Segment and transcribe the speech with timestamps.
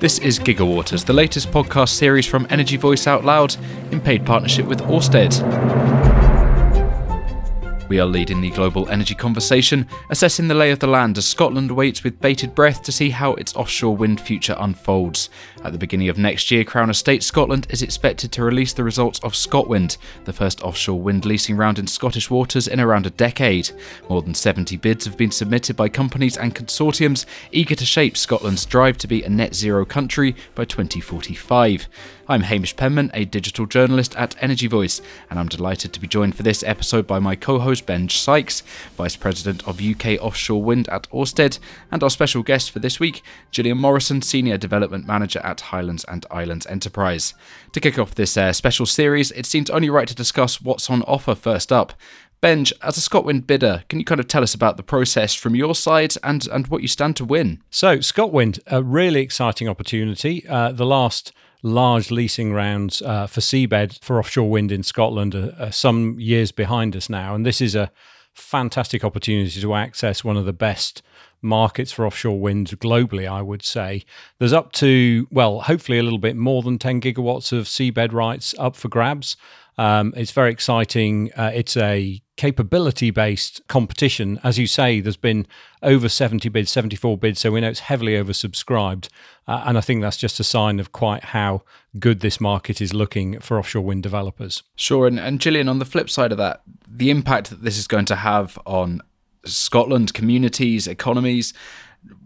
[0.00, 3.54] This is Gigawaters, the latest podcast series from Energy Voice Out Loud
[3.90, 5.99] in paid partnership with Ørsted.
[7.90, 11.72] We are leading the global energy conversation, assessing the lay of the land as Scotland
[11.72, 15.28] waits with bated breath to see how its offshore wind future unfolds.
[15.64, 19.18] At the beginning of next year, Crown Estate Scotland is expected to release the results
[19.24, 23.72] of ScotWind, the first offshore wind leasing round in Scottish waters in around a decade.
[24.08, 28.66] More than 70 bids have been submitted by companies and consortiums eager to shape Scotland's
[28.66, 31.88] drive to be a net zero country by 2045.
[32.30, 36.36] I'm Hamish Penman, a digital journalist at Energy Voice, and I'm delighted to be joined
[36.36, 38.60] for this episode by my co host Benj Sykes,
[38.96, 41.58] Vice President of UK Offshore Wind at Orsted,
[41.90, 46.24] and our special guest for this week, Gillian Morrison, Senior Development Manager at Highlands and
[46.30, 47.34] Islands Enterprise.
[47.72, 51.02] To kick off this uh, special series, it seems only right to discuss what's on
[51.02, 51.94] offer first up.
[52.40, 55.56] Benj, as a ScotWind bidder, can you kind of tell us about the process from
[55.56, 57.60] your side and, and what you stand to win?
[57.70, 60.46] So, ScotWind, a really exciting opportunity.
[60.46, 65.54] Uh, the last large leasing rounds uh, for seabed for offshore wind in Scotland are,
[65.58, 67.34] are some years behind us now.
[67.34, 67.90] And this is a
[68.32, 71.02] fantastic opportunity to access one of the best
[71.42, 74.04] markets for offshore wind globally, I would say.
[74.38, 78.54] There's up to, well, hopefully a little bit more than 10 gigawatts of seabed rights
[78.58, 79.36] up for grabs.
[79.80, 81.32] Um, it's very exciting.
[81.34, 84.38] Uh, it's a capability based competition.
[84.44, 85.46] As you say, there's been
[85.82, 89.08] over 70 bids, 74 bids, so we know it's heavily oversubscribed.
[89.48, 91.62] Uh, and I think that's just a sign of quite how
[91.98, 94.62] good this market is looking for offshore wind developers.
[94.76, 95.06] Sure.
[95.06, 98.04] And, and Gillian, on the flip side of that, the impact that this is going
[98.06, 99.00] to have on
[99.46, 101.54] Scotland, communities, economies,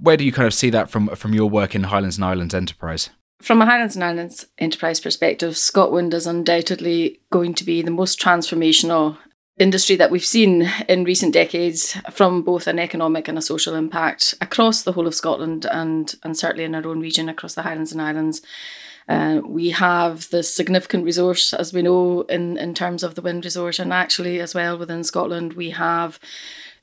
[0.00, 2.52] where do you kind of see that from, from your work in Highlands and Islands
[2.52, 3.11] Enterprise?
[3.42, 8.20] From a Highlands and Islands enterprise perspective, ScotWind is undoubtedly going to be the most
[8.20, 9.18] transformational
[9.58, 14.34] industry that we've seen in recent decades from both an economic and a social impact
[14.40, 17.92] across the whole of Scotland and, and certainly in our own region across the Highlands
[17.92, 18.42] and Islands.
[19.08, 23.45] Uh, we have the significant resource, as we know, in, in terms of the wind
[23.45, 26.18] resource, and actually as well within Scotland, we have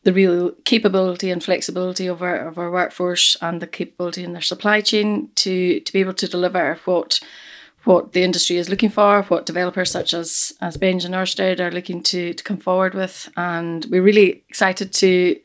[0.04, 4.42] the real capability and flexibility of our of our workforce and the capability in their
[4.42, 7.20] supply chain to to be able to deliver what
[7.84, 11.72] what the industry is looking for, what developers such as as Benj and Ørsted are
[11.72, 15.40] looking to to come forward with, and we're really excited to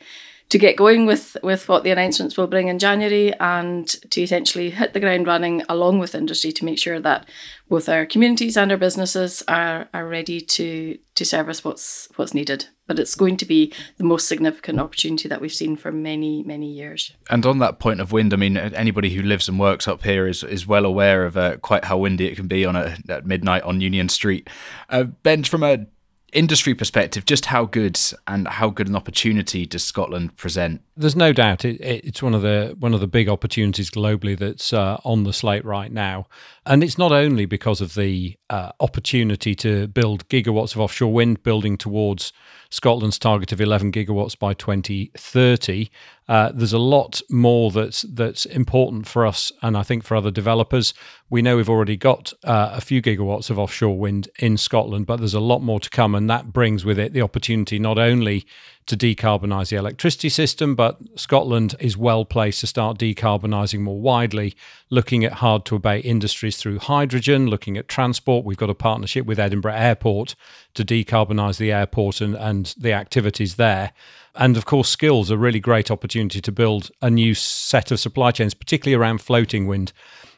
[0.49, 4.71] to get going with with what the announcements will bring in January and to essentially
[4.71, 7.29] hit the ground running along with industry to make sure that
[7.69, 12.67] both our communities and our businesses are are ready to to service what's what's needed.
[12.87, 16.71] But it's going to be the most significant opportunity that we've seen for many many
[16.71, 17.13] years.
[17.31, 20.27] And on that point of wind, I mean, anybody who lives and works up here
[20.27, 23.27] is is well aware of uh, quite how windy it can be on a at
[23.27, 24.49] midnight on Union Street.
[24.89, 25.87] Uh, ben, from a
[26.33, 30.83] industry perspective, just how good and how good an opportunity does Scotland present?
[30.97, 34.73] There's no doubt it, it's one of the one of the big opportunities globally that's
[34.73, 36.27] uh, on the slate right now,
[36.67, 41.43] and it's not only because of the uh, opportunity to build gigawatts of offshore wind,
[41.43, 42.33] building towards
[42.71, 45.89] Scotland's target of 11 gigawatts by 2030.
[46.29, 50.33] Uh, there's a lot more that's that's important for us, and I think for other
[50.33, 50.93] developers.
[51.31, 55.19] We know we've already got uh, a few gigawatts of offshore wind in Scotland, but
[55.19, 58.45] there's a lot more to come, and that brings with it the opportunity not only
[58.87, 64.55] to decarbonise the electricity system, but Scotland is well placed to start decarbonising more widely,
[64.91, 68.45] looking at hard to abate industries through hydrogen, looking at transport.
[68.45, 70.37] We've got a partnership with Edinburgh Airport
[70.75, 73.93] to decarbonise the airport and, and the activities there.
[74.37, 78.31] And of course, skills a really great opportunity to build a new set of supply
[78.31, 79.93] chains, particularly around floating wind.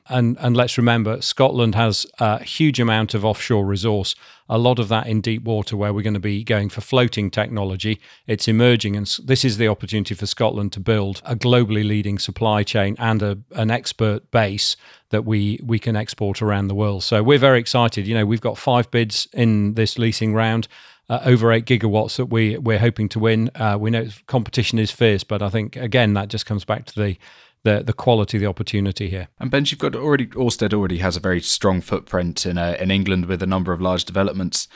[0.08, 4.14] And, and let's remember, Scotland has a huge amount of offshore resource,
[4.48, 7.30] a lot of that in deep water where we're going to be going for floating
[7.30, 8.00] technology.
[8.26, 12.62] It's emerging, and this is the opportunity for Scotland to build a globally leading supply
[12.62, 14.76] chain and a, an expert base
[15.10, 17.02] that we, we can export around the world.
[17.02, 18.06] So we're very excited.
[18.06, 20.68] You know, we've got five bids in this leasing round.
[21.10, 23.50] Uh, over eight gigawatts that we we're hoping to win.
[23.54, 26.94] Uh, we know competition is fierce, but I think again that just comes back to
[26.94, 27.16] the
[27.64, 29.28] the the quality, the opportunity here.
[29.38, 32.90] And Ben, you've got already Ørsted already has a very strong footprint in uh, in
[32.90, 34.68] England with a number of large developments.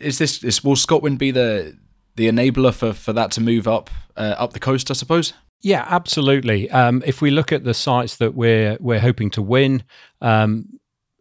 [0.00, 1.76] Is this is, will Scotland be the
[2.16, 4.90] the enabler for, for that to move up uh, up the coast?
[4.90, 5.32] I suppose.
[5.60, 6.70] Yeah, absolutely.
[6.70, 9.82] Um, if we look at the sites that we're we're hoping to win,
[10.20, 10.78] um,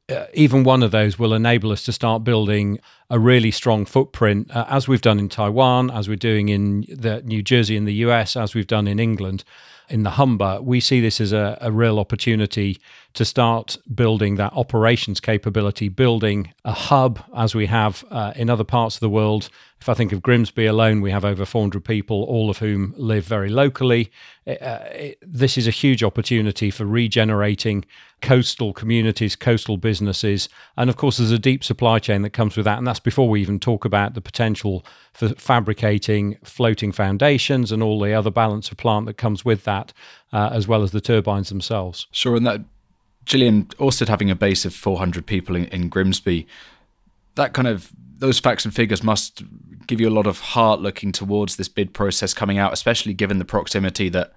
[0.09, 4.51] uh, even one of those will enable us to start building a really strong footprint,
[4.55, 7.93] uh, as we've done in Taiwan, as we're doing in the New Jersey in the
[8.05, 9.43] US, as we've done in England
[9.89, 12.79] in the Humber, we see this as a, a real opportunity
[13.13, 18.63] to start building that operations capability, building a hub as we have uh, in other
[18.63, 19.49] parts of the world,
[19.79, 23.25] If I think of Grimsby alone, we have over 400 people, all of whom live
[23.25, 24.11] very locally.
[24.47, 27.85] Uh, it, this is a huge opportunity for regenerating
[28.21, 30.49] coastal communities, coastal businesses.
[30.75, 32.77] And of course, there's a deep supply chain that comes with that.
[32.77, 37.99] And that's before we even talk about the potential for fabricating floating foundations and all
[37.99, 39.93] the other balance of plant that comes with that,
[40.33, 42.07] uh, as well as the turbines themselves.
[42.11, 42.35] Sure.
[42.35, 42.61] And that,
[43.25, 46.47] Gillian, Ørsted having a base of 400 people in, in Grimsby,
[47.35, 49.43] that kind of those facts and figures must
[49.85, 53.37] give you a lot of heart looking towards this bid process coming out, especially given
[53.37, 54.33] the proximity that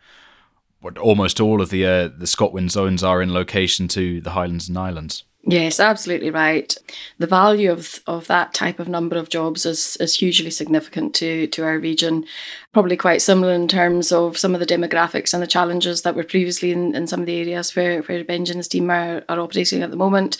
[0.99, 4.79] almost all of the uh, the ScotWind zones are in location to the Highlands and
[4.79, 5.25] Islands.
[5.43, 6.77] Yes, absolutely right.
[7.19, 11.47] The value of of that type of number of jobs is is hugely significant to
[11.47, 12.27] to our region.
[12.73, 16.23] Probably quite similar in terms of some of the demographics and the challenges that were
[16.23, 19.41] previously in, in some of the areas where, where Benji and his team are, are
[19.41, 20.37] operating at the moment.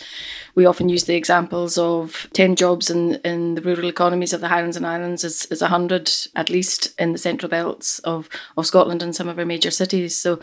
[0.55, 4.47] We often use the examples of 10 jobs in, in the rural economies of the
[4.47, 9.03] Highlands and Islands is, is 100 at least in the central belts of, of Scotland
[9.03, 10.15] and some of our major cities.
[10.15, 10.39] So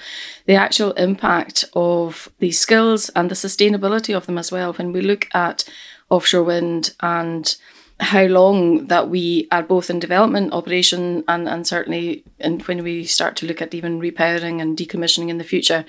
[0.46, 5.02] the actual impact of these skills and the sustainability of them as well, when we
[5.02, 5.64] look at
[6.10, 7.56] offshore wind and
[8.00, 13.04] how long that we are both in development, operation, and, and certainly and when we
[13.04, 15.84] start to look at even repowering and decommissioning in the future,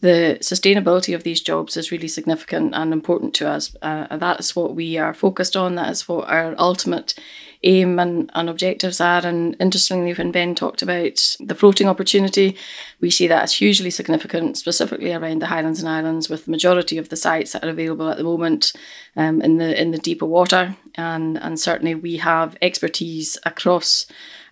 [0.00, 3.76] the sustainability of these jobs is really significant and important to us.
[3.82, 5.74] Uh, that is what we are focused on.
[5.74, 7.14] That is what our ultimate
[7.62, 9.24] aim and, and objectives are.
[9.26, 12.56] And interestingly, when Ben talked about the floating opportunity,
[13.00, 16.98] we see that as hugely significant, specifically around the Highlands and Islands, with the majority
[16.98, 18.72] of the sites that are available at the moment
[19.16, 20.76] um, in the in the deeper water.
[20.94, 24.06] And and certainly we have expertise across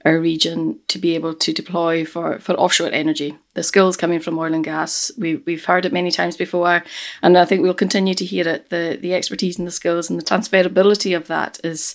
[0.05, 3.37] our region to be able to deploy for, for offshore energy.
[3.55, 6.85] The skills coming from oil and gas, we, we've heard it many times before,
[7.23, 8.71] and I think we'll continue to hear it.
[8.71, 11.95] The, the expertise and the skills and the transferability of that is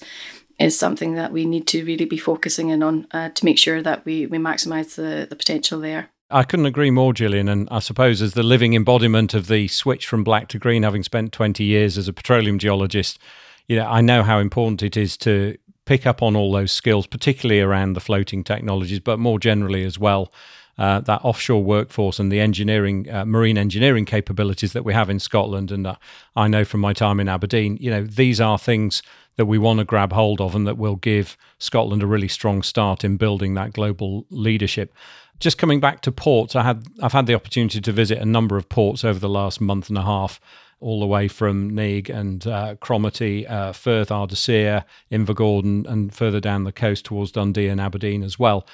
[0.60, 3.82] is something that we need to really be focusing in on uh, to make sure
[3.82, 6.10] that we, we maximise the, the potential there.
[6.30, 7.48] I couldn't agree more, Gillian.
[7.48, 11.04] And I suppose, as the living embodiment of the switch from black to green, having
[11.04, 13.20] spent 20 years as a petroleum geologist,
[13.68, 17.08] you know, I know how important it is to pick up on all those skills,
[17.08, 20.34] particularly around the floating technologies, but more generally as well.
[20.76, 25.20] Uh, that offshore workforce and the engineering, uh, marine engineering capabilities that we have in
[25.20, 25.96] Scotland, and uh,
[26.36, 29.04] I know from my time in Aberdeen, you know, these are things
[29.36, 32.62] that we want to grab hold of and that will give Scotland a really strong
[32.62, 34.94] start in building that global leadership.
[35.40, 38.58] Just coming back to ports, I had I've had the opportunity to visit a number
[38.58, 40.40] of ports over the last month and a half,
[40.80, 46.66] all the way from Nigg and uh, Cromarty, uh, Firth, Ardersier, Invergordon, and further down
[46.66, 48.68] the coast towards Dundee and Aberdeen as well.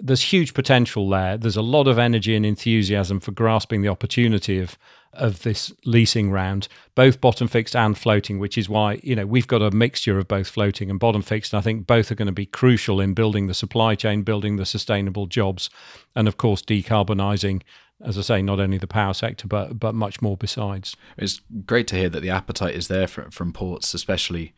[0.00, 1.36] There's huge potential there.
[1.36, 4.76] There's a lot of energy and enthusiasm for grasping the opportunity of
[5.12, 9.46] of this leasing round, both bottom fixed and floating, which is why, you know, we've
[9.46, 11.52] got a mixture of both floating and bottom fixed.
[11.52, 14.56] And I think both are going to be crucial in building the supply chain, building
[14.56, 15.68] the sustainable jobs,
[16.16, 17.62] and of course, decarbonising
[18.04, 20.96] as I say, not only the power sector, but but much more besides.
[21.16, 24.54] It's great to hear that the appetite is there for, from ports, especially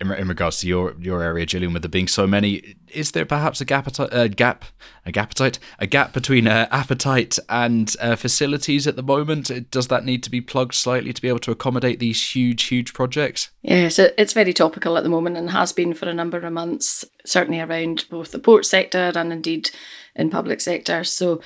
[0.00, 3.24] in, in regards to your your area, Gillian, with there being so many, is there
[3.24, 4.64] perhaps a gap uh, gap
[5.06, 9.70] a appetite a gap between uh, appetite and uh, facilities at the moment?
[9.70, 12.94] Does that need to be plugged slightly to be able to accommodate these huge huge
[12.94, 13.50] projects?
[13.62, 17.04] Yes, it's very topical at the moment and has been for a number of months,
[17.24, 19.70] certainly around both the port sector and indeed
[20.14, 21.04] in public sector.
[21.04, 21.40] So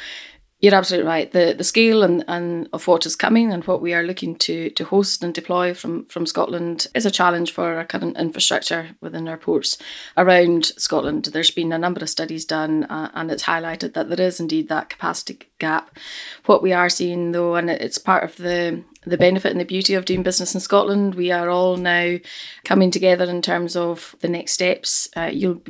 [0.63, 1.31] you're absolutely right.
[1.31, 4.71] The the scale and, and of what is coming and what we are looking to
[4.71, 9.29] to host and deploy from from Scotland is a challenge for our current infrastructure within
[9.29, 9.77] our ports
[10.17, 11.25] around Scotland.
[11.25, 14.69] There's been a number of studies done, uh, and it's highlighted that there is indeed
[14.69, 15.99] that capacity gap.
[16.47, 19.95] What we are seeing though, and it's part of the the benefit and the beauty
[19.95, 22.19] of doing business in Scotland, we are all now
[22.65, 25.09] coming together in terms of the next steps.
[25.17, 25.61] Uh, you'll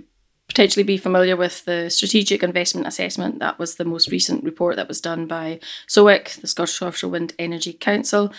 [0.52, 3.38] potentially be familiar with the Strategic Investment Assessment.
[3.38, 7.32] That was the most recent report that was done by SOWEC, the Scottish Offshore Wind
[7.38, 8.30] Energy Council.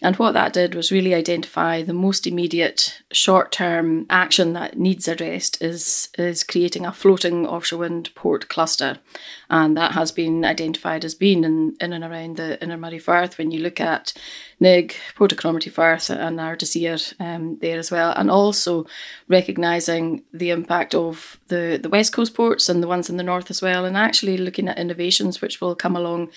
[0.00, 5.08] And what that did was really identify the most immediate short term action that needs
[5.08, 8.98] addressed is, is creating a floating offshore wind port cluster.
[9.50, 13.38] And that has been identified as being in, in and around the Inner Moray Firth
[13.38, 14.12] when you look at
[14.60, 18.12] Nigg, Port of Cromarty Firth, and Ardersier um, there as well.
[18.12, 18.86] And also
[19.26, 23.50] recognising the impact of the, the West Coast ports and the ones in the north
[23.50, 26.30] as well, and actually looking at innovations which will come along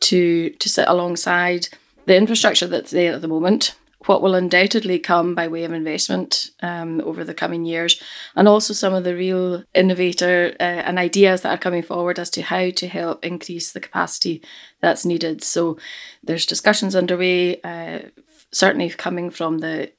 [0.00, 1.68] to, to sit alongside
[2.06, 3.74] the infrastructure that's there at the moment,
[4.06, 8.02] what will undoubtedly come by way of investment um, over the coming years,
[8.36, 12.30] and also some of the real innovator uh, and ideas that are coming forward as
[12.30, 14.42] to how to help increase the capacity
[14.80, 15.42] that's needed.
[15.42, 15.78] So
[16.22, 18.10] there's discussions underway, uh,
[18.52, 19.92] certainly coming from the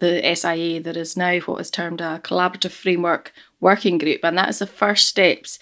[0.00, 4.48] the SIA, there is now what is termed a collaborative framework working group, and that
[4.48, 5.60] is the first steps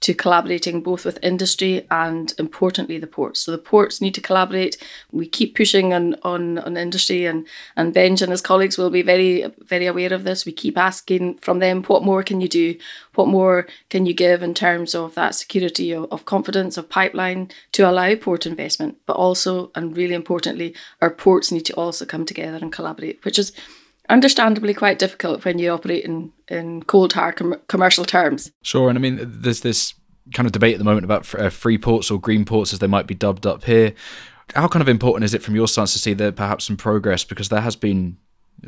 [0.00, 3.40] to collaborating both with industry and importantly the ports.
[3.40, 4.76] So the ports need to collaborate.
[5.10, 9.02] We keep pushing on on, on industry and, and Benj and his colleagues will be
[9.02, 10.46] very very aware of this.
[10.46, 12.76] We keep asking from them what more can you do?
[13.14, 17.50] What more can you give in terms of that security of, of confidence of pipeline
[17.72, 18.98] to allow port investment?
[19.06, 23.38] But also and really importantly, our ports need to also come together and collaborate, which
[23.38, 23.52] is
[24.08, 28.50] understandably quite difficult when you operate in, in cold hard com- commercial terms.
[28.62, 29.94] Sure, and I mean, there's this
[30.34, 32.86] kind of debate at the moment about uh, free ports or green ports, as they
[32.86, 33.94] might be dubbed up here.
[34.54, 37.24] How kind of important is it from your stance to see that perhaps some progress?
[37.24, 38.16] Because there has been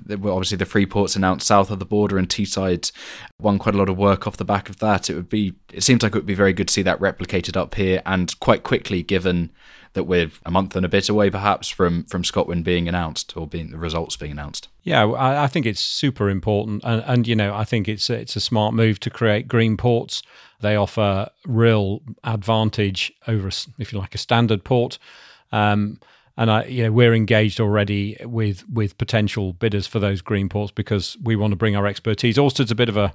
[0.07, 2.93] well, obviously the free ports announced south of the border and Teesside
[3.41, 5.11] won quite a lot of work off the back of that.
[5.11, 7.57] It would be it seems like it would be very good to see that replicated
[7.57, 9.51] up here and quite quickly given
[9.95, 13.47] that we're a month and a bit away, perhaps, from from ScotWind being announced or
[13.47, 14.69] being the results being announced.
[14.83, 18.37] Yeah, I, I think it's super important, and, and you know, I think it's it's
[18.37, 20.23] a smart move to create green ports.
[20.61, 24.99] They offer real advantage over, if you like, a standard port.
[25.53, 25.99] Um,
[26.37, 30.73] and I, you know, we're engaged already with with potential bidders for those green ports
[30.73, 32.39] because we want to bring our expertise.
[32.39, 33.15] Orsted's a bit of a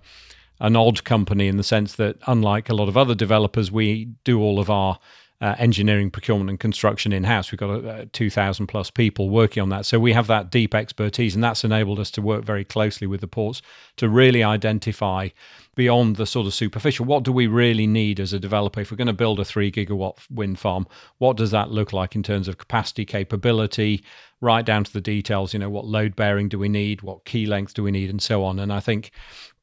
[0.60, 4.42] an odd company in the sense that, unlike a lot of other developers, we do
[4.42, 5.00] all of our
[5.42, 7.52] uh, engineering, procurement, and construction in house.
[7.52, 9.86] We've got uh, 2,000 plus people working on that.
[9.86, 13.22] So we have that deep expertise, and that's enabled us to work very closely with
[13.22, 13.62] the ports
[13.98, 15.30] to really identify
[15.76, 18.80] beyond the sort of superficial what do we really need as a developer?
[18.80, 20.88] If we're going to build a 3 gigawatt wind farm
[21.18, 24.04] what does that look like in terms of capacity capability?
[24.42, 27.02] Right down to the details you know what load bearing do we need?
[27.02, 28.10] What quay length do we need?
[28.10, 28.58] And so on.
[28.58, 29.12] And i think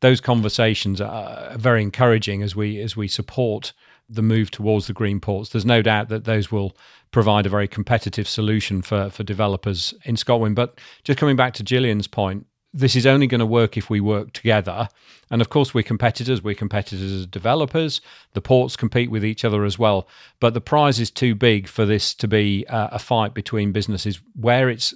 [0.00, 3.72] those conversations are very encouraging as we as we support
[4.14, 5.50] the move towards the green ports.
[5.50, 6.76] There's no doubt that those will
[7.10, 10.56] provide a very competitive solution for, for developers in Scotland.
[10.56, 14.00] But just coming back to Gillian's point, this is only going to work if we
[14.00, 14.88] work together.
[15.30, 16.42] And of course, we're competitors.
[16.42, 18.00] We're competitors as developers.
[18.32, 20.08] The ports compete with each other as well.
[20.40, 24.20] But the prize is too big for this to be uh, a fight between businesses
[24.34, 24.94] where it's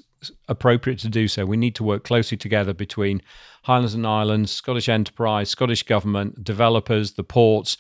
[0.49, 1.45] appropriate to do so.
[1.45, 3.21] We need to work closely together between
[3.65, 7.77] Highlands and Islands, Scottish enterprise, Scottish government, developers, the ports,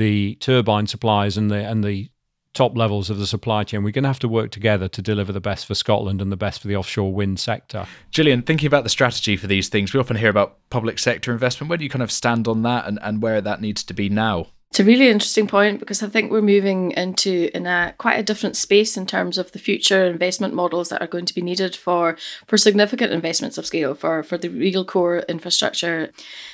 [0.00, 2.10] the turbine suppliers and the and the
[2.52, 3.84] top levels of the supply chain.
[3.84, 6.36] We're going to have to work together to deliver the best for Scotland and the
[6.36, 7.86] best for the offshore wind sector.
[8.10, 11.68] Gillian, thinking about the strategy for these things, we often hear about public sector investment.
[11.68, 14.08] Where do you kind of stand on that and, and where that needs to be
[14.08, 14.46] now?
[14.70, 18.22] It's a really interesting point because I think we're moving into in a quite a
[18.22, 21.74] different space in terms of the future investment models that are going to be needed
[21.74, 26.12] for for significant investments of scale for for the real core infrastructure,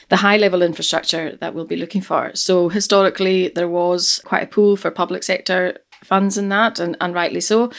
[0.09, 2.31] the high level infrastructure that we'll be looking for.
[2.35, 7.15] So historically, there was quite a pool for public sector funds in that, and, and
[7.15, 7.71] rightly so.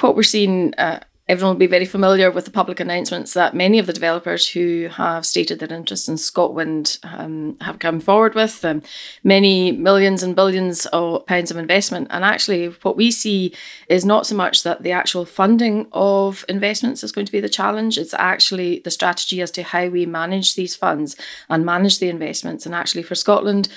[0.00, 3.78] What we're seeing uh, Everyone will be very familiar with the public announcements that many
[3.78, 8.64] of the developers who have stated their interest in Scotland um, have come forward with.
[8.64, 8.82] Um,
[9.22, 12.08] many millions and billions of pounds of investment.
[12.10, 13.54] And actually, what we see
[13.88, 17.48] is not so much that the actual funding of investments is going to be the
[17.48, 21.14] challenge, it's actually the strategy as to how we manage these funds
[21.50, 22.64] and manage the investments.
[22.64, 23.68] And actually, for Scotland,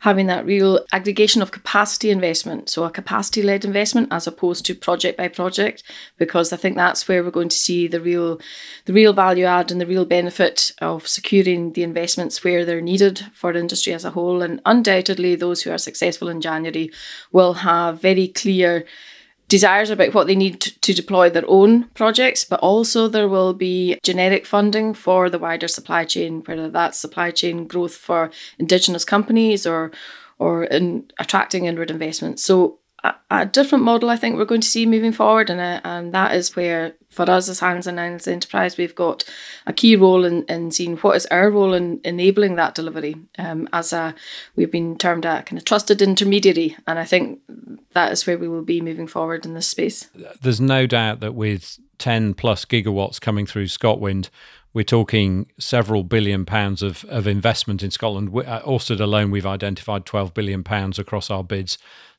[0.00, 4.74] having that real aggregation of capacity investment, so a capacity led investment as opposed to
[4.74, 5.82] project by project,
[6.16, 8.40] because I think that's where we're going to see the real
[8.84, 13.26] the real value add and the real benefit of securing the investments where they're needed
[13.32, 14.42] for industry as a whole.
[14.42, 16.90] And undoubtedly those who are successful in January
[17.32, 18.84] will have very clear
[19.50, 23.52] desires about what they need to, to, deploy their own projects, but also there will
[23.52, 29.04] be generic funding for the wider supply chain, whether that's supply chain growth for indigenous
[29.04, 29.90] companies or
[30.38, 32.40] or in attracting inward investment.
[32.40, 35.80] So a, a different model I think we're going to see moving forward, and uh,
[35.84, 39.24] and that is where for us as Hands and Islands Enterprise, we've got
[39.66, 43.16] a key role in, in seeing what is our role in enabling that delivery.
[43.36, 44.14] Um, as a,
[44.54, 47.40] we've been termed a kind of trusted intermediary, and I think
[47.94, 50.08] that is where we will be moving forward in this space.
[50.40, 54.30] There's no doubt that with 10 plus gigawatts coming through ScotWind,
[54.72, 58.28] we're talking several billion pounds of, of investment in Scotland.
[58.46, 61.76] At Ørsted alone, we've identified 12 billion pounds across our bids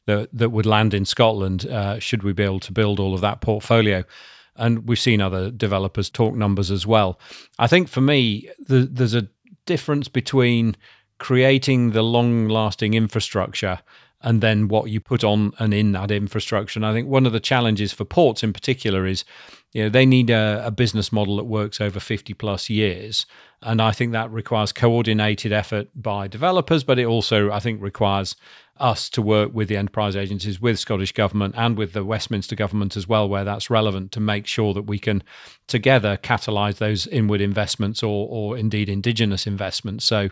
[0.08, 3.22] that, that would land in Scotland uh, should we be able to build all of
[3.22, 4.04] that portfolio
[4.56, 7.20] and we've seen other developers talk numbers as well.
[7.58, 9.28] I think for me, the, there's a
[9.66, 10.76] difference between
[11.18, 13.80] creating the long lasting infrastructure
[14.22, 16.78] and then what you put on and in that infrastructure.
[16.78, 19.24] And I think one of the challenges for ports in particular is,
[19.74, 23.26] you know, they need a, a business model that works over 50 plus years.
[23.62, 28.36] And I think that requires coordinated effort by developers, but it also, I think, requires
[28.80, 32.98] us to work with the enterprise agencies, with Scottish Government and with the Westminster Government
[32.98, 35.24] as well, where that's relevant to make sure that we can
[35.68, 40.04] together catalyse those inward investments or, or indeed indigenous investments.
[40.06, 40.30] So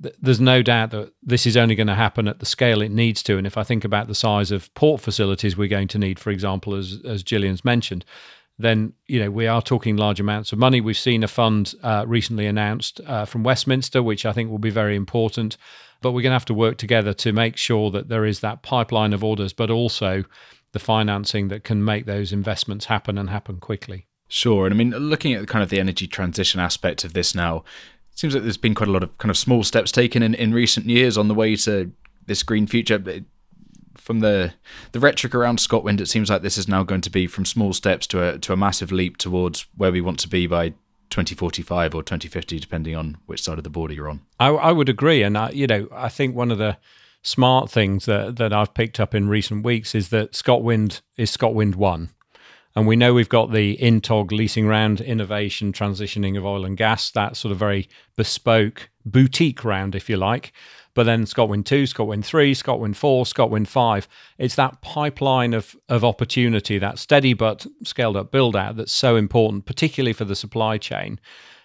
[0.00, 3.22] there's no doubt that this is only going to happen at the scale it needs
[3.24, 3.36] to.
[3.36, 6.30] And if I think about the size of port facilities we're going to need, for
[6.30, 8.04] example, as as Gillian's mentioned,
[8.58, 10.80] then you know we are talking large amounts of money.
[10.80, 14.70] We've seen a fund uh, recently announced uh, from Westminster, which I think will be
[14.70, 15.56] very important.
[16.00, 18.62] But we're going to have to work together to make sure that there is that
[18.62, 20.24] pipeline of orders, but also
[20.72, 24.06] the financing that can make those investments happen and happen quickly.
[24.28, 24.66] Sure.
[24.66, 27.64] And I mean, looking at the kind of the energy transition aspect of this now,
[28.12, 30.34] it seems like there's been quite a lot of kind of small steps taken in,
[30.34, 31.90] in recent years on the way to
[32.26, 33.02] this green future.
[34.00, 34.54] From the
[34.92, 37.72] the rhetoric around ScotWind, it seems like this is now going to be from small
[37.72, 40.70] steps to a to a massive leap towards where we want to be by
[41.10, 44.20] 2045 or 2050, depending on which side of the border you're on.
[44.38, 46.78] I, I would agree, and I, you know, I think one of the
[47.22, 51.74] smart things that that I've picked up in recent weeks is that ScotWind is ScotWind
[51.74, 52.10] One.
[52.76, 57.10] And we know we've got the INTOG leasing round, innovation, transitioning of oil and gas,
[57.10, 60.52] that sort of very bespoke boutique round, if you like.
[60.94, 64.08] But then ScotWind 2, ScotWind 3, ScotWind 4, ScotWind 5.
[64.38, 69.16] It's that pipeline of, of opportunity, that steady but scaled up build out that's so
[69.16, 71.20] important, particularly for the supply chain.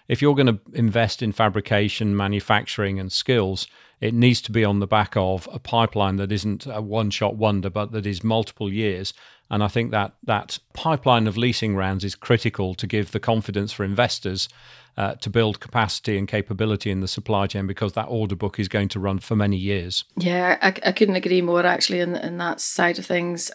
[0.06, 3.66] If you're going to invest in fabrication, manufacturing, and skills,
[4.00, 7.36] it needs to be on the back of a pipeline that isn't a one shot
[7.36, 9.14] wonder, but that is multiple years
[9.50, 13.72] and I think that that pipeline of leasing rounds is critical to give the confidence
[13.72, 14.48] for investors
[14.96, 18.68] uh, to build capacity and capability in the supply chain because that order book is
[18.68, 20.04] going to run for many years.
[20.16, 23.50] Yeah, I, I couldn't agree more actually in, in that side of things.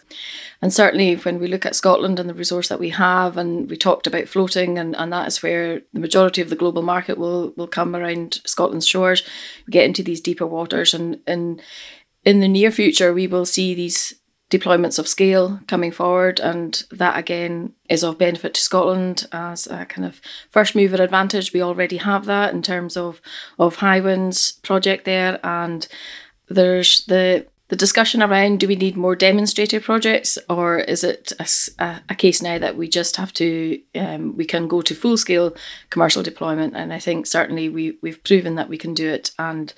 [0.60, 3.76] And certainly when we look at Scotland and the resource that we have, and we
[3.76, 7.54] talked about floating, and, and that is where the majority of the global market will,
[7.56, 9.22] will come around Scotland's shores,
[9.70, 10.92] get into these deeper waters.
[10.92, 11.62] And, and
[12.22, 14.19] in the near future, we will see these
[14.50, 19.86] deployments of scale coming forward, and that again is of benefit to Scotland as a
[19.86, 21.52] kind of first mover advantage.
[21.52, 23.20] We already have that in terms of
[23.58, 25.86] of Hywind's project there, and
[26.48, 31.46] there's the the discussion around do we need more demonstrator projects or is it a,
[31.82, 35.16] a, a case now that we just have to um, we can go to full
[35.16, 35.54] scale
[35.88, 39.72] commercial deployment and i think certainly we, we've proven that we can do it and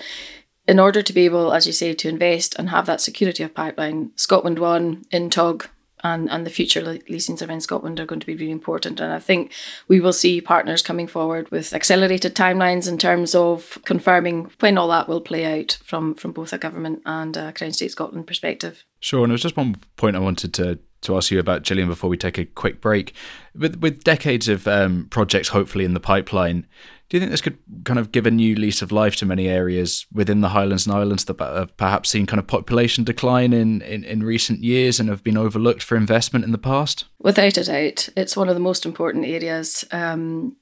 [0.66, 3.54] in order to be able, as you say, to invest and have that security of
[3.54, 5.66] pipeline, ScotWind One, INTOG,
[6.04, 9.00] and, and the future leasings around Scotland are going to be really important.
[9.00, 9.52] And I think
[9.88, 14.88] we will see partners coming forward with accelerated timelines in terms of confirming when all
[14.88, 18.84] that will play out from, from both a government and a Crown Estate Scotland perspective.
[19.00, 19.22] Sure.
[19.22, 22.08] And there was just one point I wanted to to ask you about Gillian before
[22.08, 23.12] we take a quick break.
[23.56, 26.64] With with decades of um, projects hopefully in the pipeline,
[27.12, 29.46] do you think this could kind of give a new lease of life to many
[29.46, 33.82] areas within the Highlands and Islands that have perhaps seen kind of population decline in,
[33.82, 37.04] in, in recent years and have been overlooked for investment in the past?
[37.18, 39.84] Without a doubt, it's one of the most important areas.
[39.92, 40.56] Um,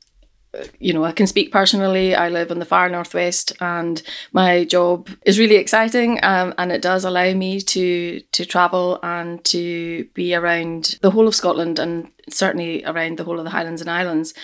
[0.81, 2.17] you know, I can speak personally.
[2.17, 6.83] I live in the far northwest, and my job is really exciting, um, and it
[6.83, 12.11] does allow me to to travel and to be around the whole of Scotland, and
[12.29, 14.35] certainly around the whole of the Highlands and Islands.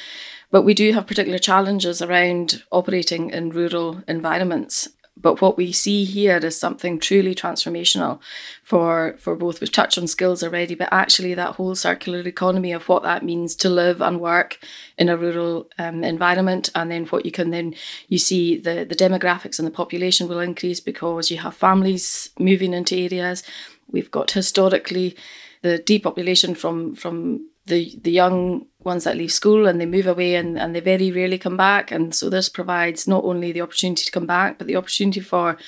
[0.51, 4.89] But we do have particular challenges around operating in rural environments.
[5.19, 8.21] But what we see here is something truly transformational
[8.63, 9.61] for, for both.
[9.61, 13.57] We've touched on skills already, but actually that whole circular economy of what that means
[13.57, 14.59] to live and work
[14.99, 16.71] in a rural um, environment.
[16.75, 17.75] And then what you can then,
[18.09, 22.75] you see the, the demographics and the population will increase because you have families moving
[22.75, 23.43] into areas.
[23.91, 25.17] We've got historically
[25.63, 30.37] the depopulation from, from the, the young ones that leave school and they move away
[30.37, 31.91] and, and they very rarely come back.
[31.91, 35.59] And so this provides not only the opportunity to come back, but the opportunity for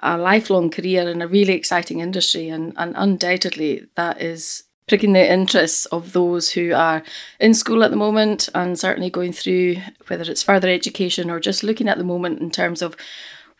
[0.00, 2.48] a lifelong career in a really exciting industry.
[2.48, 7.04] And, and undoubtedly, that is pricking the interests of those who are
[7.38, 9.76] in school at the moment and certainly going through
[10.08, 12.96] whether it's further education or just looking at the moment in terms of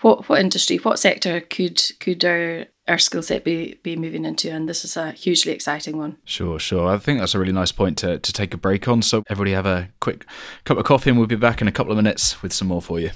[0.01, 4.51] what what industry, what sector could could our our skill set be be moving into
[4.51, 6.16] and this is a hugely exciting one.
[6.25, 6.88] Sure sure.
[6.88, 9.03] I think that's a really nice point to, to take a break on.
[9.03, 10.27] So everybody have a quick
[10.64, 12.83] cup of coffee and we'll be back in a couple of minutes with some more
[12.83, 13.11] for you.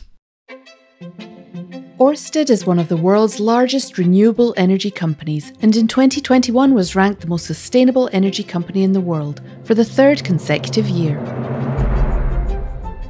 [1.98, 7.22] Orsted is one of the world's largest renewable energy companies and in 2021 was ranked
[7.22, 11.18] the most sustainable energy company in the world for the third consecutive year.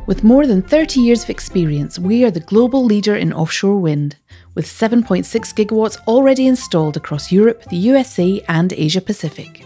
[0.06, 4.16] With more than 30 years of experience, we are the global leader in offshore wind
[4.56, 5.22] with 7.6
[5.54, 9.64] gigawatts already installed across Europe, the USA, and Asia Pacific.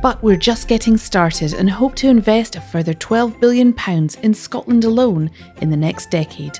[0.00, 3.74] But we're just getting started and hope to invest a further £12 billion
[4.22, 6.58] in Scotland alone in the next decade.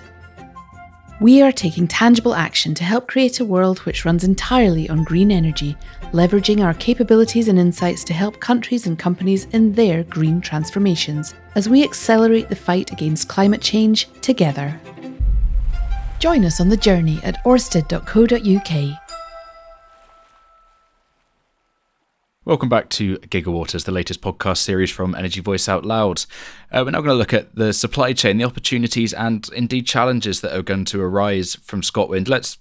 [1.21, 5.31] We are taking tangible action to help create a world which runs entirely on green
[5.31, 5.77] energy,
[6.13, 11.69] leveraging our capabilities and insights to help countries and companies in their green transformations as
[11.69, 14.81] we accelerate the fight against climate change together.
[16.23, 18.99] Join us on the journey at orsted.co.uk
[22.45, 26.25] Welcome back to Gigawaters, the latest podcast series from Energy Voice Out Loud.
[26.71, 30.43] Uh, we're now going to look at the supply chain, the opportunities, and indeed challenges
[30.43, 32.29] that are going to arise from ScotWind.
[32.29, 32.59] Let's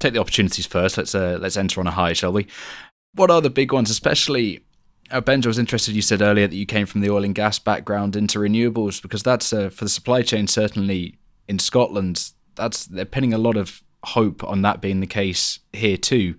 [0.00, 0.98] take the opportunities first.
[0.98, 2.46] Let's uh, let's enter on a high, shall we?
[3.14, 4.66] What are the big ones, especially?
[5.10, 5.94] Uh, Benja was interested.
[5.94, 9.22] You said earlier that you came from the oil and gas background into renewables because
[9.22, 10.46] that's uh, for the supply chain.
[10.46, 11.14] Certainly
[11.48, 15.96] in Scotland, that's they're pinning a lot of hope on that being the case here
[15.96, 16.34] too.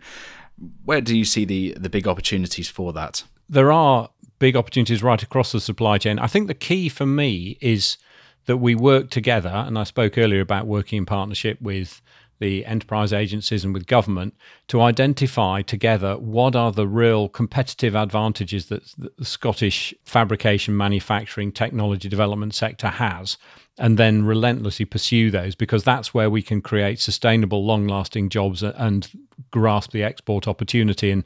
[0.86, 3.24] Where do you see the the big opportunities for that?
[3.50, 6.20] There are big opportunities right across the supply chain.
[6.20, 7.98] I think the key for me is
[8.46, 12.02] that we work together, and I spoke earlier about working in partnership with
[12.40, 14.36] the enterprise agencies and with government
[14.68, 22.08] to identify together what are the real competitive advantages that the Scottish fabrication, manufacturing, technology
[22.08, 23.38] development sector has,
[23.78, 28.64] and then relentlessly pursue those because that's where we can create sustainable, long lasting jobs
[28.64, 29.10] and
[29.52, 31.12] grasp the export opportunity.
[31.12, 31.24] And,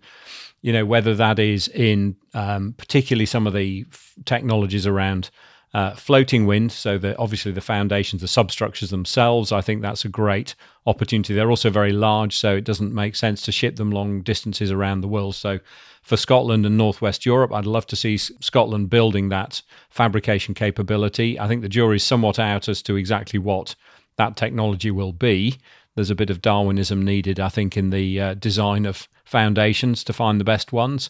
[0.61, 5.29] you know, whether that is in um, particularly some of the f- technologies around
[5.73, 10.09] uh, floating wind, so that obviously the foundations, the substructures themselves, I think that's a
[10.09, 10.53] great
[10.85, 11.33] opportunity.
[11.33, 15.01] They're also very large, so it doesn't make sense to ship them long distances around
[15.01, 15.33] the world.
[15.35, 15.59] So
[16.03, 21.39] for Scotland and Northwest Europe, I'd love to see Scotland building that fabrication capability.
[21.39, 23.75] I think the jury's somewhat out as to exactly what
[24.17, 25.57] that technology will be.
[25.95, 30.13] There's a bit of Darwinism needed, I think, in the uh, design of foundations to
[30.13, 31.09] find the best ones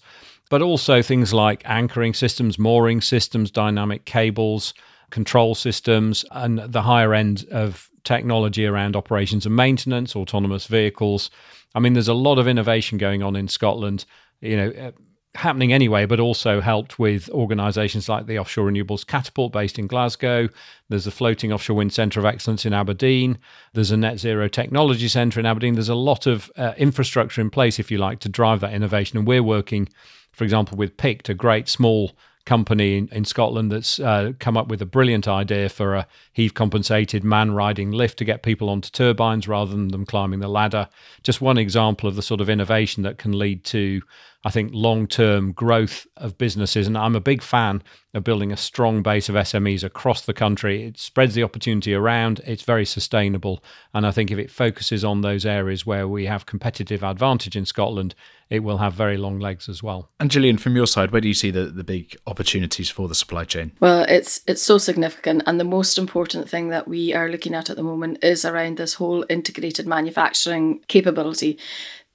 [0.54, 4.76] but also things like anchoring systems, mooring systems, dynamic cables,
[5.10, 11.32] control systems, and the higher end of technology around operations and maintenance, autonomous vehicles.
[11.74, 14.06] I mean, there's a lot of innovation going on in Scotland,
[14.42, 14.92] you know,
[15.36, 20.48] happening anyway, but also helped with organisations like the Offshore Renewables Catapult based in Glasgow.
[20.90, 23.40] There's a Floating Offshore Wind Centre of Excellence in Aberdeen.
[23.74, 25.74] There's a Net Zero Technology Centre in Aberdeen.
[25.74, 29.18] There's a lot of uh, infrastructure in place, if you like, to drive that innovation.
[29.18, 29.90] And we're working
[30.34, 32.12] for example, with Pict, a great small
[32.46, 36.54] company in, in Scotland that's uh, come up with a brilliant idea for a heave
[36.54, 40.90] compensated man riding lift to get people onto turbines rather than them climbing the ladder.
[41.22, 44.02] Just one example of the sort of innovation that can lead to
[44.46, 46.88] I think, long term growth of businesses.
[46.88, 47.82] And I'm a big fan
[48.14, 50.86] of building a strong base of SMEs across the country.
[50.86, 53.64] It spreads the opportunity around, it's very sustainable.
[53.94, 57.66] And I think if it focuses on those areas where we have competitive advantage in
[57.66, 58.16] Scotland,
[58.50, 60.12] it will have very long legs as well.
[60.20, 63.16] And Gillian, from your side, where do you see the, the big opportunities for the
[63.16, 63.72] supply chain?
[63.80, 67.72] Well, it's it's so significant, and the most important thing that we are looking at
[67.72, 71.58] at the moment is around this whole integrated manufacturing capability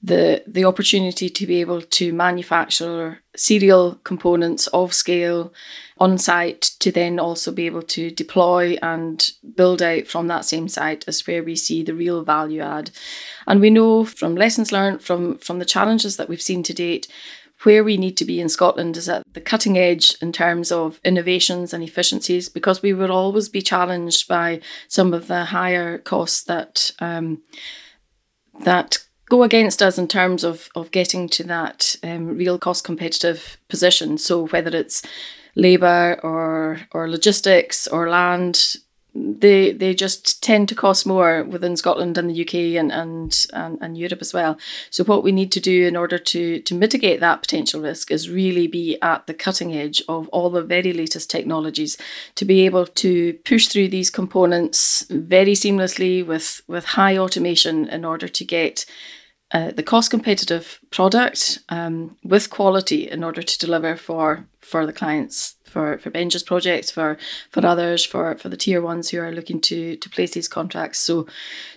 [0.01, 5.53] the the opportunity to be able to manufacture serial components of scale
[5.99, 10.69] on site to then also be able to deploy and build out from that same
[10.69, 12.91] site is where we see the real value add.
[13.47, 17.09] And we know from lessons learned from from the challenges that we've seen to date
[17.65, 21.01] where we need to be in Scotland is at the cutting edge in terms of
[21.05, 26.45] innovations and efficiencies because we will always be challenged by some of the higher costs
[26.45, 27.43] that um,
[28.61, 28.99] that
[29.29, 34.19] go against us in terms of of getting to that um, real cost competitive position.
[34.19, 35.03] So whether it's
[35.55, 38.77] labour or or logistics or land,
[39.15, 43.79] they they just tend to cost more within Scotland and the UK and, and and
[43.81, 44.57] and Europe as well.
[44.91, 48.31] So what we need to do in order to to mitigate that potential risk is
[48.31, 51.97] really be at the cutting edge of all the very latest technologies
[52.37, 58.05] to be able to push through these components very seamlessly with with high automation in
[58.05, 58.87] order to get
[59.51, 64.93] uh, the cost competitive product um, with quality in order to deliver for for the
[64.93, 67.17] clients for for Benja's projects for
[67.51, 70.99] for others for for the tier ones who are looking to to place these contracts.
[70.99, 71.27] So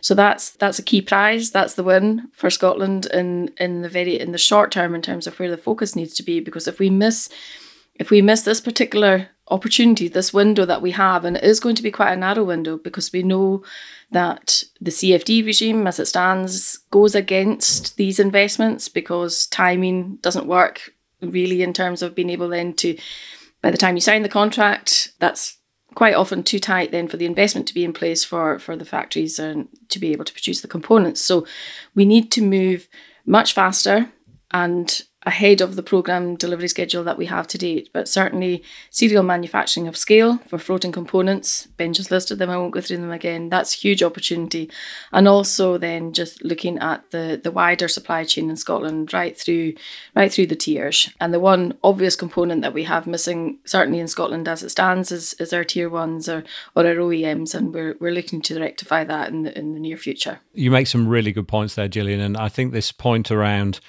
[0.01, 1.51] so that's that's a key prize.
[1.51, 5.25] That's the win for Scotland in in the very in the short term in terms
[5.25, 7.29] of where the focus needs to be because if we miss
[7.95, 11.75] if we miss this particular opportunity, this window that we have, and it is going
[11.75, 13.63] to be quite a narrow window because we know
[14.11, 20.93] that the CFD regime, as it stands, goes against these investments because timing doesn't work
[21.21, 22.97] really in terms of being able then to,
[23.61, 25.57] by the time you sign the contract, that's
[25.93, 28.85] quite often too tight then for the investment to be in place for for the
[28.85, 31.21] factories and to be able to produce the components.
[31.21, 31.45] So
[31.95, 32.87] we need to move
[33.25, 34.09] much faster
[34.51, 37.89] and ahead of the program delivery schedule that we have to date.
[37.93, 42.73] But certainly, serial manufacturing of scale for floating components, Ben just listed them, I won't
[42.73, 43.49] go through them again.
[43.49, 44.69] That's huge opportunity.
[45.11, 49.73] And also, then just looking at the, the wider supply chain in Scotland, right through,
[50.15, 51.09] right through the tiers.
[51.19, 55.11] And the one obvious component that we have missing, certainly in Scotland as it stands,
[55.11, 56.43] is, is our tier ones or,
[56.75, 57.53] or our OEMs.
[57.53, 60.39] And we're, we're looking to rectify that in the, in the near future.
[60.53, 62.19] You make some really good points there, Gillian.
[62.19, 63.79] And I think this point around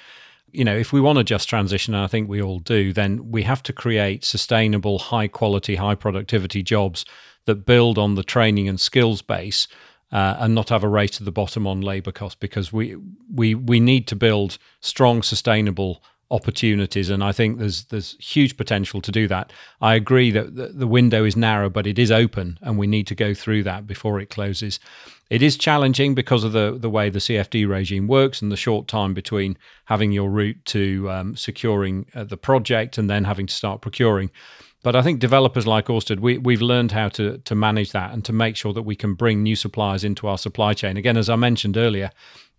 [0.53, 3.31] you know, if we want a just transition, and I think we all do, then
[3.31, 7.05] we have to create sustainable, high quality, high productivity jobs
[7.45, 9.67] that build on the training and skills base.
[10.11, 12.95] Uh, and not have a race to the bottom on labour cost because we
[13.33, 19.01] we we need to build strong, sustainable opportunities, and I think there's there's huge potential
[19.01, 19.51] to do that.
[19.81, 23.15] I agree that the, window is narrow, but it is open, and we need to
[23.15, 24.79] go through that before it closes.
[25.29, 28.87] It is challenging because of the the way the CFD regime works and the short
[28.87, 33.53] time between having your route to um, securing uh, the project and then having to
[33.53, 34.31] start procuring.
[34.83, 38.23] But I think developers like Orsted, we, we've learned how to, to manage that and
[38.25, 40.97] to make sure that we can bring new suppliers into our supply chain.
[40.97, 42.11] Again, as I mentioned earlier,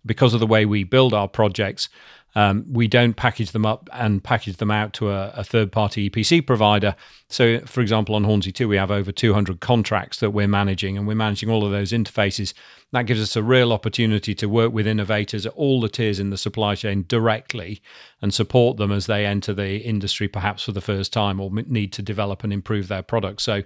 [0.05, 1.89] because of the way we build our projects,
[2.37, 6.09] um, we don't package them up and package them out to a, a third party
[6.09, 6.95] EPC provider.
[7.29, 11.07] So, for example, on Hornsea 2, we have over 200 contracts that we're managing, and
[11.07, 12.53] we're managing all of those interfaces.
[12.91, 16.29] That gives us a real opportunity to work with innovators at all the tiers in
[16.29, 17.81] the supply chain directly
[18.21, 21.93] and support them as they enter the industry, perhaps for the first time, or need
[21.93, 23.41] to develop and improve their product.
[23.41, 23.63] So,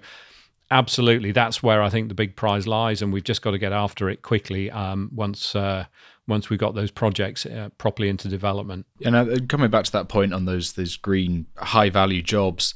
[0.70, 3.72] absolutely, that's where I think the big prize lies, and we've just got to get
[3.72, 5.56] after it quickly um, once.
[5.56, 5.86] Uh,
[6.30, 8.86] once we got those projects uh, properly into development.
[9.04, 12.74] And uh, coming back to that point on those those green high value jobs,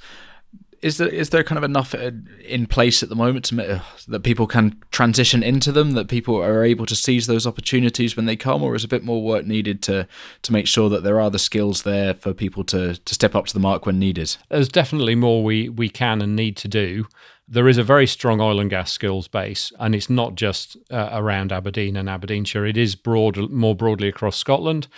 [0.85, 2.11] is there is there kind of enough uh,
[2.45, 6.37] in place at the moment to uh, that people can transition into them that people
[6.37, 9.47] are able to seize those opportunities when they come or is a bit more work
[9.47, 10.07] needed to
[10.43, 13.47] to make sure that there are the skills there for people to to step up
[13.47, 17.07] to the mark when needed there's definitely more we we can and need to do
[17.47, 21.11] there is a very strong oil and gas skills base, and it's not just uh,
[21.13, 22.65] around Aberdeen and Aberdeenshire.
[22.65, 24.89] It is broad, more broadly across Scotland,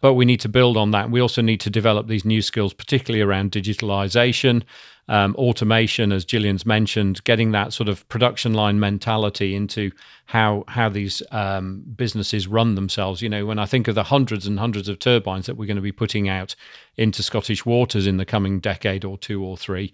[0.00, 1.10] but we need to build on that.
[1.10, 4.62] We also need to develop these new skills, particularly around digitalisation,
[5.08, 9.90] um, automation, as Gillian's mentioned, getting that sort of production line mentality into
[10.26, 13.22] how how these um, businesses run themselves.
[13.22, 15.76] You know, when I think of the hundreds and hundreds of turbines that we're going
[15.76, 16.54] to be putting out
[16.96, 19.92] into Scottish waters in the coming decade or two or three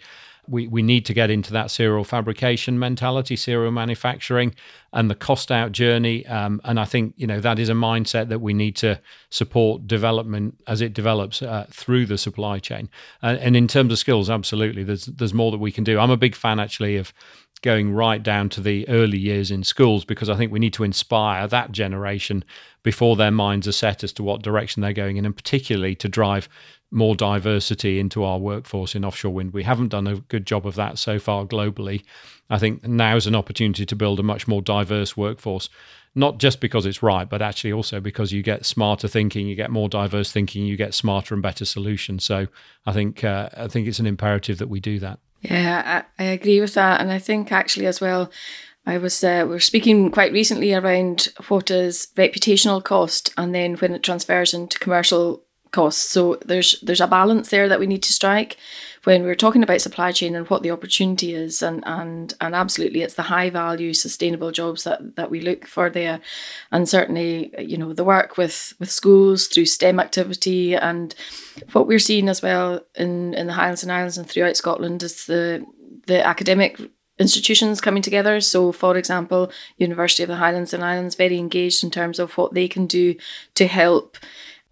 [0.48, 4.54] we, we need to get into that serial fabrication mentality, serial manufacturing,
[4.92, 6.26] and the cost out journey.
[6.26, 9.00] Um, and I think you know that is a mindset that we need to
[9.30, 12.88] support development as it develops uh, through the supply chain.
[13.22, 15.98] Uh, and in terms of skills, absolutely, there's there's more that we can do.
[15.98, 17.12] I'm a big fan actually of
[17.62, 20.84] going right down to the early years in schools because I think we need to
[20.84, 22.44] inspire that generation
[22.82, 26.08] before their minds are set as to what direction they're going in, and particularly to
[26.08, 26.48] drive
[26.90, 29.52] more diversity into our workforce in offshore wind.
[29.52, 32.04] We haven't done a good job of that so far globally.
[32.50, 35.70] I think now is an opportunity to build a much more diverse workforce,
[36.14, 39.70] not just because it's right, but actually also because you get smarter thinking, you get
[39.70, 42.24] more diverse thinking, you get smarter and better solutions.
[42.24, 42.48] So
[42.84, 45.18] I think uh, I think it's an imperative that we do that.
[45.42, 48.30] Yeah, I, I agree with that, and I think actually as well.
[48.86, 53.74] I was uh, we are speaking quite recently around what is reputational cost, and then
[53.76, 56.02] when it transfers into commercial costs.
[56.02, 58.56] So there's there's a balance there that we need to strike
[59.04, 63.02] when we're talking about supply chain and what the opportunity is and and and absolutely
[63.02, 66.20] it's the high value sustainable jobs that that we look for there
[66.70, 71.14] and certainly you know the work with with schools through STEM activity and
[71.72, 75.26] what we're seeing as well in in the Highlands and Islands and throughout Scotland is
[75.26, 75.64] the
[76.06, 76.80] the academic
[77.18, 78.40] institutions coming together.
[78.40, 82.54] So, for example, University of the Highlands and Islands very engaged in terms of what
[82.54, 83.14] they can do
[83.54, 84.16] to help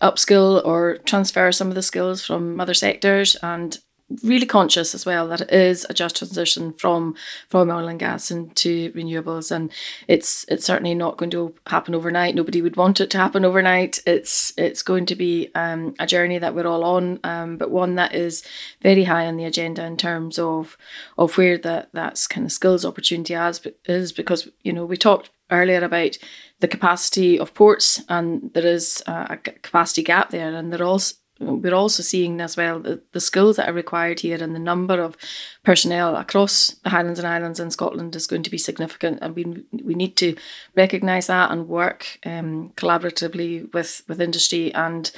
[0.00, 3.78] upskill or transfer some of the skills from other sectors and
[4.22, 7.14] really conscious as well that it is a just transition from
[7.48, 9.50] from oil and gas into renewables.
[9.50, 9.70] And
[10.08, 12.34] it's it's certainly not going to happen overnight.
[12.34, 14.00] Nobody would want it to happen overnight.
[14.06, 17.94] It's it's going to be um, a journey that we're all on um, but one
[17.96, 18.42] that is
[18.82, 20.76] very high on the agenda in terms of
[21.18, 25.30] of where that that's kind of skills opportunity as is because you know we talked
[25.50, 26.16] earlier about
[26.60, 31.74] the capacity of ports, and there is a capacity gap there, and there also we're
[31.74, 35.16] also seeing as well the, the skills that are required here and the number of
[35.64, 39.64] personnel across the Highlands and Islands in Scotland is going to be significant, and we
[39.82, 40.36] we need to
[40.76, 45.10] recognise that and work um, collaboratively with with industry and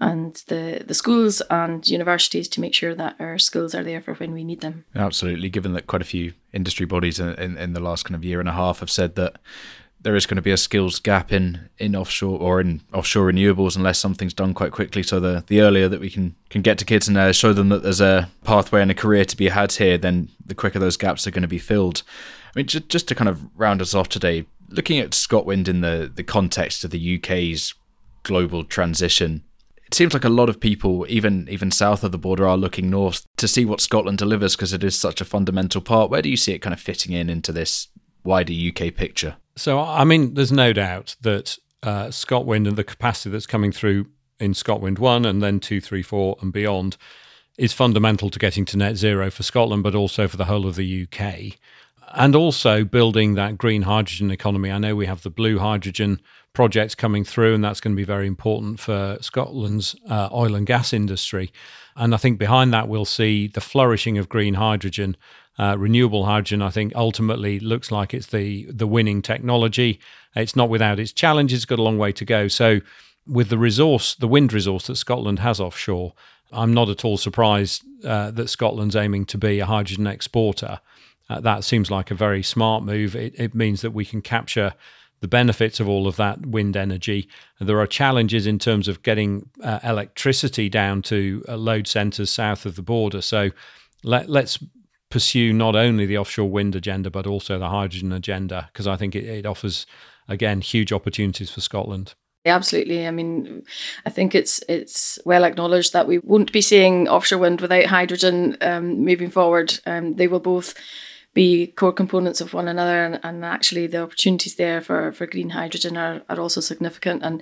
[0.00, 4.14] and the, the schools and universities to make sure that our skills are there for
[4.14, 4.84] when we need them.
[4.94, 8.24] Absolutely, given that quite a few industry bodies in, in, in the last kind of
[8.24, 9.36] year and a half have said that
[10.04, 13.74] there is going to be a skills gap in, in offshore or in offshore renewables
[13.74, 15.02] unless something's done quite quickly.
[15.02, 17.70] So the, the earlier that we can, can get to kids and uh, show them
[17.70, 20.98] that there's a pathway and a career to be had here, then the quicker those
[20.98, 22.02] gaps are going to be filled.
[22.54, 25.80] I mean, just, just to kind of round us off today, looking at ScotWind in
[25.80, 27.74] the, the context of the UK's
[28.24, 29.42] global transition,
[29.86, 32.90] it seems like a lot of people, even even south of the border, are looking
[32.90, 36.10] north to see what Scotland delivers because it is such a fundamental part.
[36.10, 37.88] Where do you see it kind of fitting in into this
[38.24, 39.36] wider UK picture?
[39.56, 44.06] So, I mean, there's no doubt that uh, ScotWind and the capacity that's coming through
[44.40, 46.96] in ScotWind 1 and then 2, 3, 4 and beyond
[47.56, 50.74] is fundamental to getting to net zero for Scotland, but also for the whole of
[50.74, 51.56] the UK.
[52.12, 54.70] And also building that green hydrogen economy.
[54.70, 56.20] I know we have the blue hydrogen
[56.52, 60.66] projects coming through, and that's going to be very important for Scotland's uh, oil and
[60.66, 61.52] gas industry.
[61.96, 65.16] And I think behind that, we'll see the flourishing of green hydrogen
[65.58, 70.00] uh, renewable hydrogen, I think, ultimately looks like it's the the winning technology.
[70.34, 72.48] It's not without its challenges; it's got a long way to go.
[72.48, 72.80] So,
[73.26, 76.12] with the resource, the wind resource that Scotland has offshore,
[76.52, 80.80] I'm not at all surprised uh, that Scotland's aiming to be a hydrogen exporter.
[81.28, 83.16] Uh, that seems like a very smart move.
[83.16, 84.74] It, it means that we can capture
[85.20, 87.28] the benefits of all of that wind energy.
[87.58, 92.66] There are challenges in terms of getting uh, electricity down to uh, load centres south
[92.66, 93.22] of the border.
[93.22, 93.50] So
[94.02, 94.58] let, us
[95.14, 99.14] pursue not only the offshore wind agenda but also the hydrogen agenda because I think
[99.14, 99.86] it, it offers
[100.26, 102.14] again huge opportunities for Scotland.
[102.44, 103.06] Absolutely.
[103.06, 103.62] I mean,
[104.04, 108.56] I think it's it's well acknowledged that we won't be seeing offshore wind without hydrogen
[108.60, 109.78] um, moving forward.
[109.86, 110.74] Um, they will both
[111.32, 115.50] be core components of one another, and, and actually the opportunities there for, for green
[115.50, 117.22] hydrogen are, are also significant.
[117.22, 117.40] And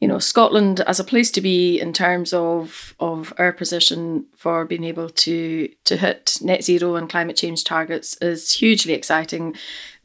[0.00, 4.64] you know, Scotland as a place to be in terms of of our position for
[4.64, 9.54] being able to to hit net zero and climate change targets is hugely exciting.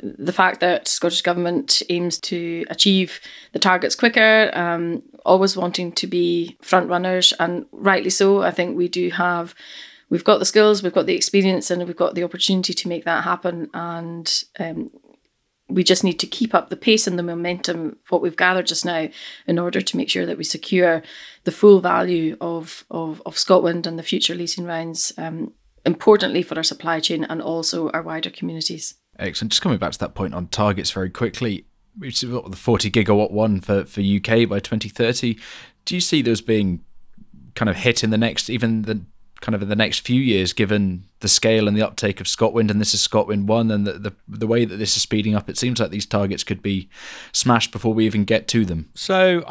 [0.01, 3.21] The fact that Scottish Government aims to achieve
[3.53, 8.43] the targets quicker, um, always wanting to be front runners, and rightly so.
[8.43, 9.55] I think we do have
[10.09, 13.05] we've got the skills, we've got the experience, and we've got the opportunity to make
[13.05, 13.69] that happen.
[13.73, 14.91] And um,
[15.67, 18.85] we just need to keep up the pace and the momentum what we've gathered just
[18.85, 19.07] now
[19.47, 21.01] in order to make sure that we secure
[21.43, 25.53] the full value of, of, of ScotWind and the future leasing rounds, um,
[25.85, 28.95] importantly for our supply chain and also our wider communities.
[29.17, 29.51] Excellent.
[29.51, 31.65] Just coming back to that point on targets very quickly,
[31.97, 35.39] which is the 40 gigawatt one for, for UK by 2030.
[35.85, 36.83] Do you see those being
[37.55, 39.01] kind of hit in the next, even the
[39.41, 42.71] kind of in the next few years, given the scale and the uptake of ScotWind,
[42.71, 45.49] and this is ScotWind one, and the, the the way that this is speeding up,
[45.49, 46.89] it seems like these targets could be
[47.31, 48.89] smashed before we even get to them.
[48.93, 49.43] So,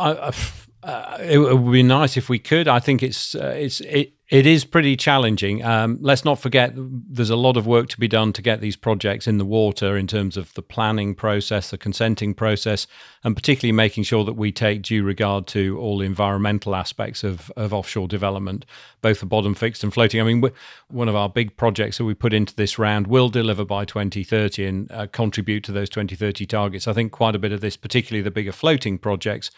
[0.85, 2.69] uh, it, it, would be nice if we could.
[2.69, 5.63] I think it's uh, it's it it is pretty challenging.
[5.63, 8.75] Um, let's not forget there's a lot of work to be done to get these
[8.75, 12.87] projects in the water in terms of the planning process, the consenting process,
[13.23, 17.51] and particularly making sure that we take due regard to all the environmental aspects of,
[17.57, 18.65] of offshore development,
[19.03, 20.21] both the bottom fixed and floating.
[20.21, 20.43] I mean,
[20.89, 24.67] one of our big projects that we put into this round will deliver by 2030
[24.67, 26.89] and uh, contribute to those 2030 targets.
[26.89, 29.51] I think quite a bit of this, particularly the bigger floating projects,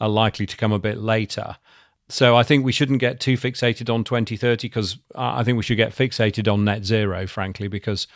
[0.00, 1.56] are likely to come a bit later.
[2.08, 5.76] So I think we shouldn't get too fixated on 2030 because I think we should
[5.76, 8.06] get fixated on net zero, frankly, because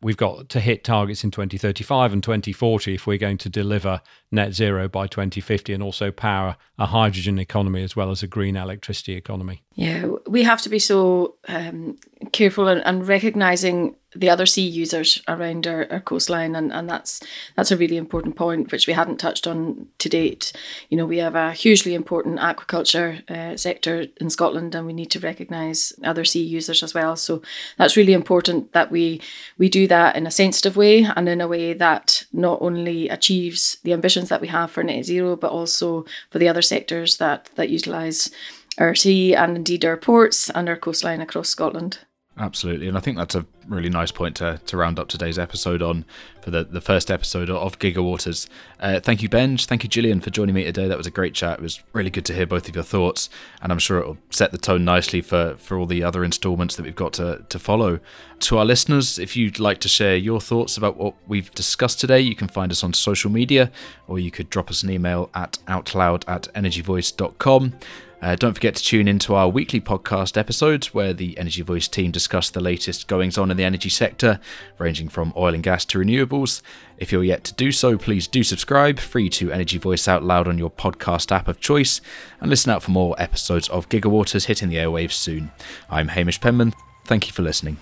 [0.00, 4.52] we've got to hit targets in 2035 and 2040 if we're going to deliver net
[4.52, 9.14] zero by 2050 and also power a hydrogen economy as well as a green electricity
[9.14, 9.62] economy.
[9.74, 11.96] Yeah, we have to be so um,
[12.32, 17.20] careful and, and recognizing the other sea users around our, our coastline and, and that's
[17.56, 20.52] that's a really important point which we hadn't touched on to date.
[20.88, 25.10] You know we have a hugely important aquaculture uh, sector in Scotland and we need
[25.10, 27.16] to recognize other sea users as well.
[27.16, 27.42] So
[27.76, 29.20] that's really important that we
[29.58, 33.78] we do that in a sensitive way and in a way that not only achieves
[33.82, 37.50] the ambitions that we have for net zero but also for the other sectors that
[37.56, 38.30] that utilize
[38.78, 41.98] our sea and indeed our ports and our coastline across Scotland
[42.38, 45.82] Absolutely, and I think that's a really nice point to, to round up today's episode
[45.82, 46.04] on.
[46.40, 48.48] For the, the first episode of Gigawaters.
[48.80, 49.66] Uh, thank you, Benj.
[49.66, 50.88] Thank you, Gillian, for joining me today.
[50.88, 51.58] That was a great chat.
[51.58, 53.28] It was really good to hear both of your thoughts,
[53.60, 56.76] and I'm sure it will set the tone nicely for, for all the other installments
[56.76, 58.00] that we've got to, to follow.
[58.40, 62.20] To our listeners, if you'd like to share your thoughts about what we've discussed today,
[62.20, 63.70] you can find us on social media,
[64.06, 67.74] or you could drop us an email at outloud at energyvoice.com.
[68.20, 72.10] Uh, don't forget to tune into our weekly podcast episodes where the Energy Voice team
[72.10, 74.40] discuss the latest goings on in the energy sector,
[74.76, 76.60] ranging from oil and gas to renewables.
[76.96, 80.48] If you're yet to do so, please do subscribe, free to Energy Voice Out Loud
[80.48, 82.00] on your podcast app of choice,
[82.40, 85.52] and listen out for more episodes of Gigawaters hitting the airwaves soon.
[85.88, 86.74] I'm Hamish Penman.
[87.04, 87.76] Thank you for listening.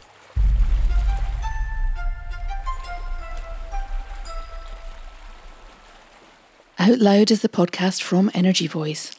[6.78, 9.18] Out Loud is the podcast from Energy Voice